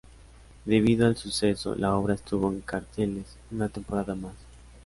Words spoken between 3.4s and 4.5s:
una temporada más.